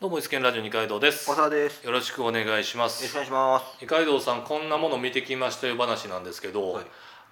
[0.00, 1.26] どうも、イスケンラジオ二階堂です。
[1.26, 1.84] 小沢です。
[1.84, 3.36] よろしくお願いしますよろしくお。
[3.36, 3.76] 願いします。
[3.82, 6.86] 二階堂さん、こんなもの見てきましたよ話なんですけど、はい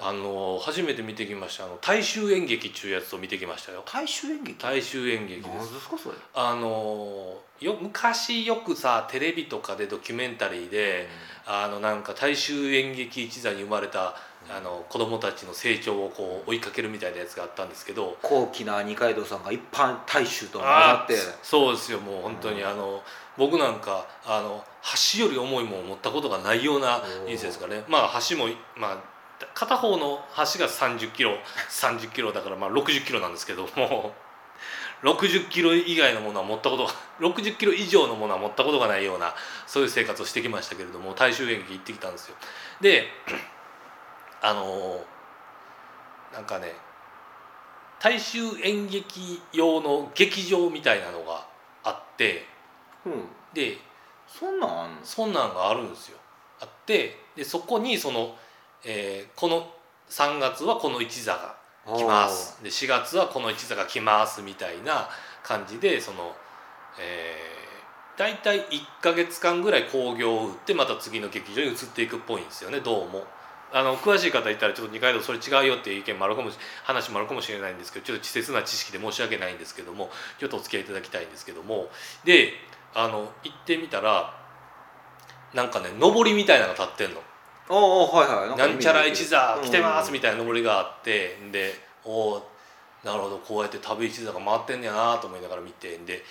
[0.00, 3.84] あの初めて見てきましたあの大衆演劇っていうやつを見てきましたよ。
[3.86, 4.60] 大衆演劇？
[4.60, 5.72] 大衆演劇で何す。
[5.72, 6.16] ですかそれ。
[6.34, 11.08] あのよ昔よくさテレビとかでドキュメンタリーで、
[11.46, 14.16] あのなんか大衆演劇一座に生まれた
[14.50, 21.14] あの子供たちの成長をこう追いかけるみたいなやつがあったんですけど、高貴な二階堂さんが一般大衆と混ざって。
[21.44, 23.02] そうですよもう本当に、うんあの
[23.36, 24.62] 僕なんかあの
[25.16, 29.13] 橋より重いものを持ったことがないような人生ですかねまあ橋もまあ
[29.54, 31.32] 片方の橋が30キロ
[31.70, 34.12] 30キロだからまあ60キロなんですけども
[35.02, 39.34] 60キロ以外のものは持ったことが60キロ以上のものは持ったことがないような
[39.66, 42.36] そういう生活をしてきましたけれども大衆演劇行ってきたんですよ
[42.80, 43.04] で
[44.40, 45.04] あの
[46.32, 46.72] なんかね
[48.00, 51.46] 大衆演劇用の劇場みたいなのが
[51.82, 52.46] あって
[53.06, 53.12] うん。
[53.52, 53.78] で
[54.26, 54.98] そんなん。
[55.02, 56.18] そんなんがあるんですよ
[56.60, 58.36] あってでそこにその、
[58.86, 59.70] えーこの
[60.10, 61.56] 3月はこの一座が
[61.96, 65.08] 来ますで4月はこの一座が来ますみたいな
[65.42, 66.34] 感じでその、
[67.00, 68.62] えー、大体1
[69.02, 73.24] ヶ月間ぐらい興行を打ってまた次の劇場に移っていくっぽいんですよねどうも。
[73.72, 81.88] あの詳しい方いたらちょっと二階堂それ違うよっていう意見もあるかもし話もあるかもしれないんですけどちょっと稚拙な知識で申し訳ないんですけどもちょっとお付き合いいただきたいんですけども
[82.24, 82.52] で
[82.94, 84.32] あの行ってみたら
[85.54, 87.20] なんかね上りみたいなのが立ってんの。
[87.68, 88.58] おおはいはい。
[88.58, 92.42] なんちゃら一座来てますみたたいな登りがあってでおー
[93.04, 96.22] なるほどこうやって旅一座が回ってんねやなと思いながら見てで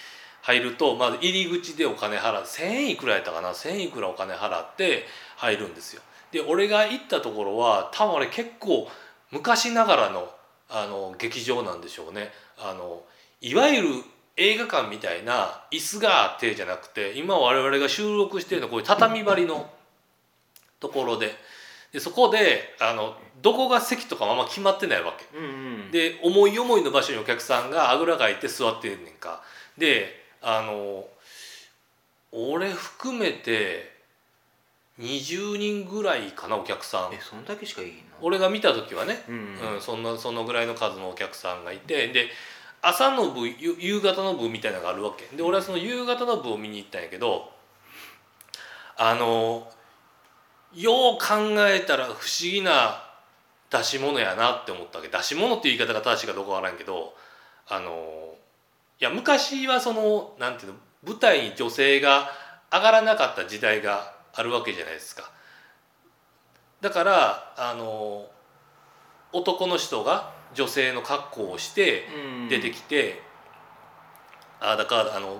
[0.42, 5.06] 入るとまず入り口でお金払う1,000円いくらやったかな？1,000円いくらお金払って
[5.38, 6.02] 入るんですよ。
[6.31, 8.88] で俺が行ったところは多分あれ結構
[9.31, 10.30] 昔ながらの
[10.70, 12.31] あの劇場なんでしょうね。
[12.58, 13.04] あの
[13.42, 13.89] いわゆる
[14.36, 19.70] 映画館みたいな椅子があってじゃなくて今我々が収録してるのはこういう畳張りの
[20.84, 21.34] ところで
[21.94, 25.38] でそこであのどこが席とかもあんま決まってないわけ。
[25.38, 25.49] うんう
[25.89, 25.92] ん。
[25.92, 29.42] で思い思いの場所にお客さんがあぐらかいて座ってんねんか。
[29.77, 31.05] であの
[32.32, 33.94] 俺含めて
[34.99, 37.94] 20人ぐらいかなお客さんえそんだけしかいいの？
[38.21, 39.36] 俺が見た時はね、うん
[39.76, 42.30] うん、そんなそのぐらいの数のお客さんがいてで
[42.82, 47.52] 朝の部夕夕方の部みたいなのがあるわけで俺はその夕方の部を見に行ったんやけど
[48.98, 49.67] あの
[50.76, 51.36] よう考
[51.67, 53.04] えたら不思議な
[53.70, 57.16] 出し物やなって思ったわけ出し物っていう言い方が正しいかどうかわからんけど
[57.67, 58.36] あの
[59.00, 62.30] いや昔はそのなんていうの舞台に女性が
[62.72, 65.30] 上がらなかった時代があるわけじゃないですか。
[66.82, 68.26] だからあの
[69.32, 73.22] 男の人が女性の格好をしてうん出てきて、
[74.60, 75.39] あだからあの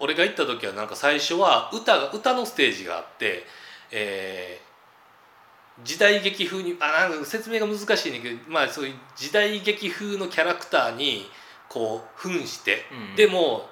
[0.00, 3.44] 俺が行った時はなんか最初は歌が歌のステージがあって、
[3.90, 4.70] えー
[5.84, 11.26] 時代劇風にあなんか説明が難しいねんだけど、まあ、そういう時代劇風のキャラクターに
[11.68, 13.68] こう扮して、うんでも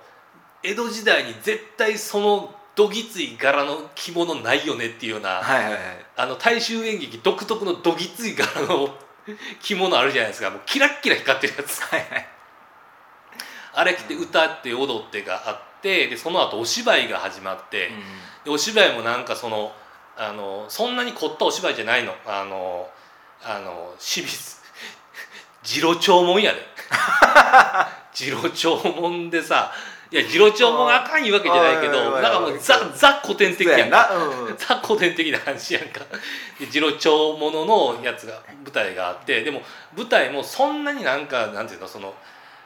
[0.63, 5.81] 江戸時代に絶対そのどぎつい柄の着物ないよねっていうような、はいはいはい。
[6.17, 8.93] あの大衆演劇独特のどぎつい柄の
[9.63, 12.29] 着物あるじゃないですかもうキラッキラ光ってるやつはいはい。
[13.75, 17.93] あれ着て歌って踊ってがあってでその後お芝居が始まって、
[18.45, 19.73] でお芝居もなんかその
[20.19, 22.13] あのそんなに凝ったお芝居じゃないの。
[22.27, 22.89] あの
[23.43, 24.57] あの清水
[25.63, 26.59] 次郎長門やで。
[28.13, 29.71] 次郎長門でさ
[30.11, 34.11] いや次郎長門あかんいうわけじゃないけあどーなんかもうザザ古典的やんか。
[34.13, 34.57] うん。
[34.57, 36.01] ザ古典的な話やんか。
[36.59, 39.61] で次郎長もののやつが舞台があってでも
[39.97, 42.15] 舞台もそんなになんかなんていうのその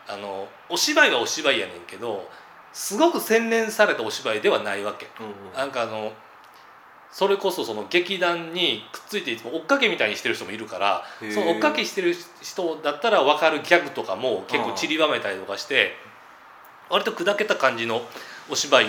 [0.09, 2.31] あのお芝居はお芝居やねんけど
[2.73, 5.09] すごく洗練されたお芝居ではないわけ。
[5.21, 5.59] うん。
[5.59, 6.13] なんかあの
[7.13, 15.93] それこそその劇団にくっついていつも追っかけみたいにしてる人もいるからその追っかけしてる人だったら分かるギャグとかも結構散りばめたりとかして
[16.89, 18.01] 割と砕けた感じの
[18.51, 18.89] お芝居を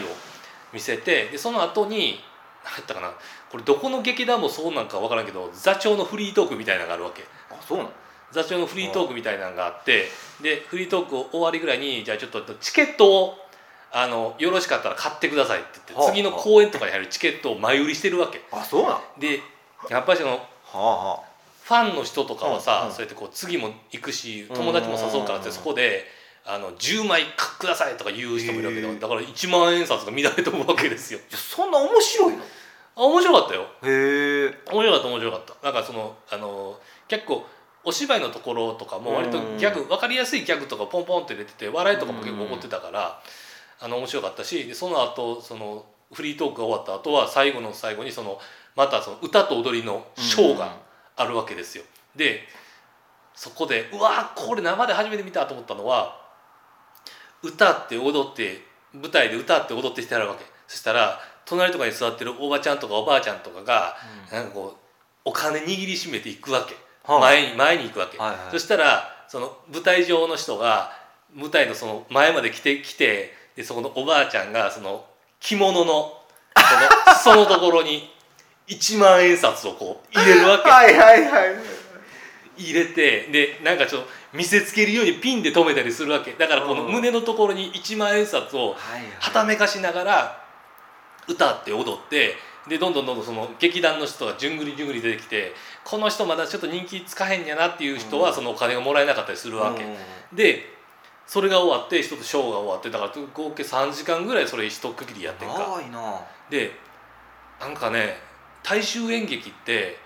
[0.74, 2.20] 見せてでその後に
[2.64, 3.12] 何やったかな
[3.52, 7.24] これどこの劇団もそうなんか分からんけど座長のフリートークみたいなのがあるわけ。
[7.52, 7.92] あそうなの？
[8.32, 10.08] 座長のフリートークみたいなのがあって
[10.42, 13.36] でフリートーク終わりぐらいにじゃあちょっとチケットを
[13.96, 18.42] あのよろしかったら買ってくださいって言ってはあ次の公演とかに入るチケットを前売りしてるわけ。
[18.52, 18.64] あ。
[18.64, 18.94] そうなの？
[18.96, 19.40] はで
[19.90, 20.40] やっぱりその
[21.64, 26.06] ファンの人とかはさ、そうやってこう次も行くし友達も誘うからってそこで
[26.46, 27.24] あの10枚
[27.60, 31.20] くださいとか言う人もいるわけだだから1万円札が乱れ飛ぶわけですよ。
[31.30, 32.44] そんな面白いの？
[32.96, 33.62] あ面白かったよ。
[33.84, 34.58] へえ。
[34.72, 35.72] 面白かった面白かった。
[35.72, 37.46] なんかそのあの結構
[37.84, 43.22] お芝居のところとかも割とギャグ分かりやすいギャグとかポンポンって出てて笑いとかも結構起こってたから
[43.80, 48.40] あの面白かったしでその後そのフリートークが終わった後は最後の最後にその
[48.76, 50.78] またその歌と踊りのショーが
[51.16, 51.84] あるわけですよ。
[52.16, 52.42] で
[53.36, 56.22] そこでうわこれ生で初めて見たと思ったのは
[57.42, 58.62] 歌って踊って
[58.94, 60.46] 舞台で歌って踊ってしてあるわけ。
[60.68, 63.98] そしたら隣とかに座ってるおばちゃんとかおばあちゃんとかが、
[64.32, 64.78] なんかこ
[65.26, 66.76] うお金握りしめていくわけ、
[67.12, 68.38] はい前に前に行くわけ、はいはい。
[68.52, 70.92] そしたらその舞台上の人が
[71.36, 75.06] 舞台のその前まで来て来てでそこのおばあちゃんがその
[75.40, 78.10] 着物のその裾のところに
[78.68, 80.70] 1万円札をこう入れるわけ。
[80.70, 81.84] はいはいはい
[82.56, 86.34] 入れてでなんかちょっと見せつけるようにピンで留めたりするわけ。
[86.34, 88.76] だからこの胸のところに1万円札を
[89.20, 90.44] はためかしながら
[91.28, 92.36] 歌って踊って
[92.68, 95.54] でどんどんどんどんその劇団の人がじゅんぐりじゅんぐり出てきて
[95.84, 98.36] この人まだちょっと人気つかへんやなっていう人はうん。
[98.36, 99.96] そのお金がもらえなかったりするわけ、うん。
[100.36, 100.73] で
[101.26, 105.60] それが終わって一つショーが終わってだから合計3時間ぐらいそれ一区切りやってんか。
[105.60, 106.22] 長いな。
[106.50, 106.72] で
[107.60, 108.18] なんかね
[108.62, 109.98] 大衆演劇って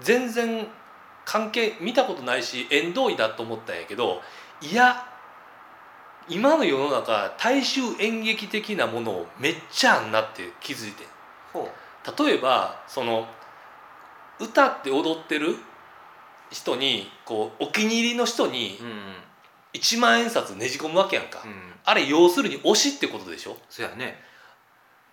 [0.00, 0.66] 全然
[1.24, 4.20] 関係見たことないし縁遠いだと思ったんやけど
[4.60, 5.06] いや
[6.28, 11.04] 今の世の中大衆演劇的なものをめっちゃあんなって気づいて
[11.52, 11.68] ほ
[12.18, 13.26] 例えばその
[14.40, 15.56] 歌って踊ってる
[16.50, 18.92] 人にこうお気に入りの人にううん
[19.74, 21.72] 1万円札ねじ込むわけやんか、うん。
[21.84, 23.56] あれ要するに推しってことでしょ？
[23.70, 24.20] そうやね。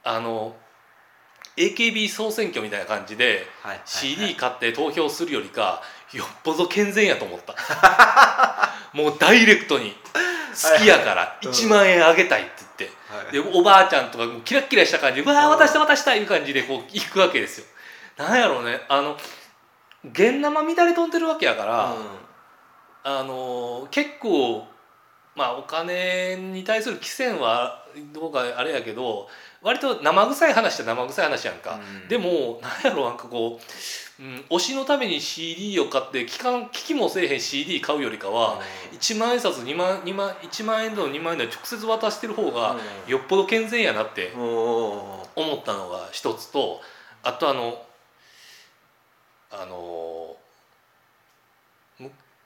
[0.04, 0.56] あの
[1.58, 3.46] AKB 総選挙みたいな感じで
[3.86, 5.82] CD 買って投票するよりか
[6.14, 7.56] よっぽど健全やと思った。
[8.94, 12.98] もうダイレクトに好きやからうん1万円あげたいって言って。
[13.14, 17.66] はいでおばあちゃんとかもうキラッキラした感じで「うわー渡した渡した」いう感じでこう行くわけですよ。
[18.18, 18.82] なんやろうね。
[18.88, 19.18] あの
[20.06, 21.94] 現生乱れ飛んでるわけやから、
[23.18, 24.66] あの結構
[25.36, 29.28] まあお金に対する規制はどうかあれやけど
[29.62, 32.08] 割と生臭い話って生臭い話やんか、うん。
[32.08, 33.60] でもなんやろなんかこ
[34.20, 38.62] う、うん、推しのために CD を買って聞かん聞きもせえへん CD 買うよりかは、
[38.94, 42.78] 1万円札2万2万1万円の2万円で直接渡してる方が
[43.08, 46.80] よっぽど健全やなって思ったのが一つと
[47.24, 47.82] あとあの
[49.52, 50.36] あのむ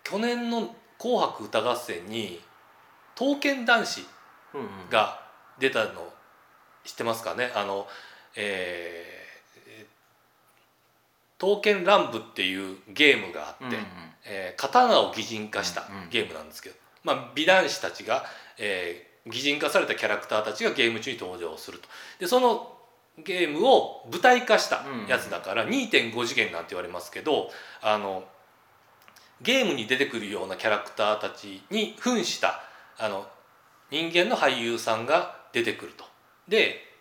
[0.04, 2.42] 去年の「紅白歌合戦」に
[3.16, 4.06] 「刀剣男子
[4.54, 5.22] うんうん」が
[5.60, 6.14] 出たの
[6.84, 7.52] 知ってますかね？
[7.56, 7.88] あの、
[8.36, 9.24] えー
[11.40, 13.86] 刀剣乱舞っていうゲームがあって、うんうん。
[14.24, 16.10] えー刀を擬人化したうんうん。
[16.10, 18.26] ゲームなんですけど、まあ、美男子たちが、
[18.58, 21.88] えー擬人化されたキャラクターたちがゲーム中に登場すると。
[22.20, 22.78] でその
[23.18, 27.50] ゲームを舞台化したやつだから2.5次元なんて言われますけど
[27.82, 28.24] あの
[29.44, 32.64] ゲームに出てくるようなキャラクターたちに扮した
[32.98, 33.28] あの
[33.92, 36.06] 人間の俳優さんが出てくると。
[36.48, 36.92] で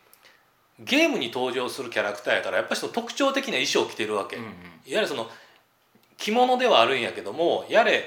[0.80, 4.36] ゲームに登場するキャラクターやからやっぱりその特徴的な衣装を着てるわけ。
[4.36, 5.30] うんうんいわゆるその
[6.18, 8.04] 着物ではあるんやけどもやれ、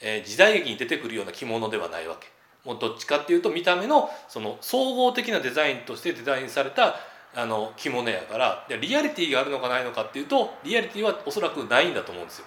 [0.00, 2.28] えー時代劇に出てくるような着物ではないわけ
[2.64, 6.96] もうどっちかっていうと見た目のその総合的なデザインとしてデザインされた
[7.34, 12.46] あの着物やからでリアリティがあるのかないのかっていうとリアリティはおそらくないんだと思うんですよ。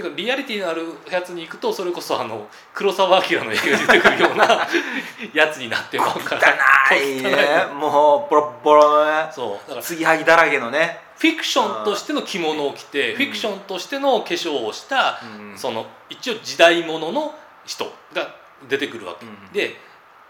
[0.00, 4.66] ていうかリアリティのあるやつに行くとそれこそあの黒澤明の映画に出てくるような
[5.34, 6.42] やつになってまうから。
[6.90, 7.66] 汚いね。
[7.74, 9.28] もうボロッボロのね。
[9.32, 9.68] そう。
[9.68, 11.00] だから継ぎはぎだらけのね。
[11.18, 13.16] フィクションとしての着物を着て、うん。
[13.16, 15.58] フィクションとしての化粧をしたうん。
[15.58, 17.34] その一応時代物の
[17.66, 18.34] 人が
[18.68, 19.52] 出てくるわけ、うん。
[19.52, 19.80] で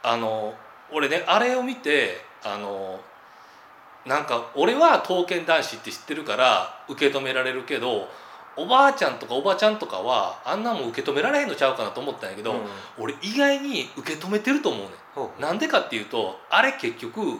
[0.02, 0.54] あの
[0.92, 3.00] 俺ねあれを見てあの
[4.06, 8.08] なんか俺は刀剣男子って知ってるから受け止められるけど
[8.56, 12.58] おばあちゃんとかおばちゃんとかはあんなもん受け止められへんのちゃうかなと思ったんやけど、うん。
[12.98, 14.88] 俺意外に受け止めてると思うね
[15.38, 17.38] なんでかっていうとあれ結局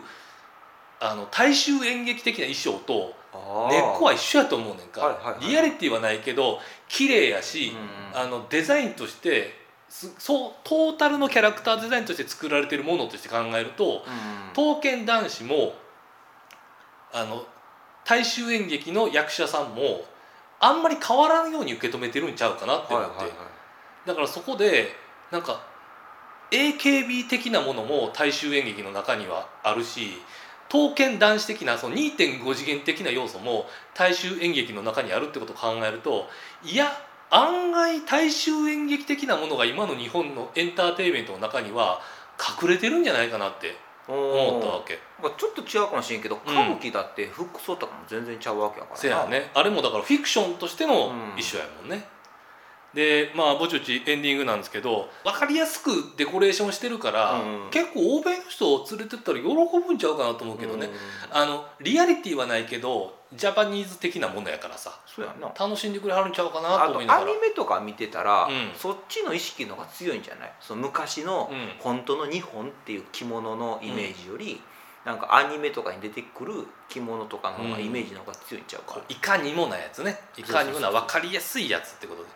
[1.00, 3.14] あの大衆演劇的な衣装と
[3.71, 5.50] 根っこは一緒やと思うねんか、はいはいはい。
[5.50, 7.73] リアリティはないけど綺麗やし、
[8.14, 8.21] うん。
[8.21, 14.00] あのデザインとしてすそうトータルのキャラクターデザインとして作られてるものとして考えるとうん。
[14.55, 15.75] 刀剣男子も
[17.12, 17.45] あの
[18.05, 20.05] 大衆演劇の役者さんも
[20.61, 23.38] あんまり変わらんように受け止めてるんちゃうかなって思って、はいはいはい。
[24.07, 24.95] だからそこで
[25.31, 25.62] なんか
[26.50, 30.19] AKB 的なものも大衆演劇の中にはあるし
[30.69, 36.29] 刀剣男子的なその2.5次元的な要素も大衆演劇の中にあるってことを考えると
[36.64, 36.90] いや
[37.31, 42.00] 案外大衆演劇的なものが今の日本のエンターテインメントの中には
[42.62, 43.76] 隠れてるんじゃないかなって
[44.11, 44.99] 思ったわけ。
[45.38, 49.00] ちょっと違うかもしれんけど歌舞伎だって服装とかも全然ちゃうわけやからな。
[49.00, 49.50] せやね。
[49.55, 52.07] あれもだからフィクションとしてのうん衣装やもんね。
[52.93, 57.71] でまあぼちぼちエンディングなんですけど分かりやすくデコレーションしてるから、うん。
[57.71, 60.88] 結構欧米の人を連れてったら喜ぶんちゃうかなと思うけどね、
[61.31, 64.99] あのリアリティはないけどジャパニーズ的なものやからさ。
[65.06, 65.49] そうやんな。
[65.58, 67.26] 楽しんでくれはるんちゃうかなあとと思いながら。
[67.26, 68.70] アニメとか見てたら、うん。
[68.76, 70.52] そっちの意識の方が強いんじゃない？
[70.60, 71.68] その昔のうん。
[71.78, 74.60] 本当の日本っていう着物のイメージより、
[75.04, 80.18] なんかアニメとかに出てくる着物とかの方がイメージの方が強いんちゃうか、こういかにもなやつね。
[80.37, 82.28] いかにもな分かりやすいやつってことで。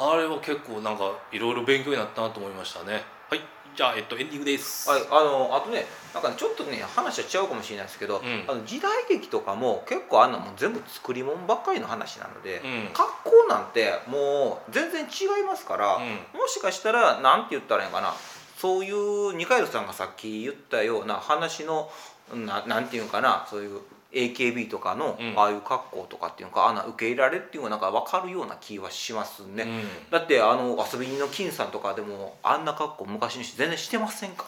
[0.00, 3.02] あれは結構なんかいろいろ勉強になったなと思いましたね。
[3.28, 3.40] はい
[3.78, 8.22] じゃあ、えっと、エンディングです、はい、あのあとねなんかねちょっとね話は違うかもしれないですけど、ん。
[8.48, 12.88] あの時代劇とかも結構あんなもん全部作り物ばっかりの話なので、うん。
[12.92, 16.02] 格好なんてもう全然違いますから、うん。
[16.36, 18.14] もしかしたらなんて言ったらいいのかな
[18.56, 21.88] そういう二階堂さんがさっき言ったような話の
[22.34, 23.78] ななんていうのかなそういう
[24.12, 25.34] AKB とかの、うん。
[25.38, 29.64] ああいう格好とかっていうのかあんな受け入れられるっていうのがなんか分かるような気はしますね。
[29.64, 29.82] うん。
[30.10, 34.46] だってあの遊び人の金さんとかでもあんな格好昔の人全然してませんか？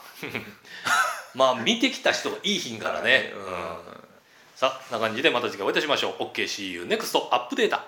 [1.35, 3.43] まあ見てきた人がいい品からね、 うん。
[3.43, 4.01] うん
[4.55, 6.23] さあな感じでまた次回お会いいたしましょう。
[6.23, 7.83] OKCU NEXT アップデータ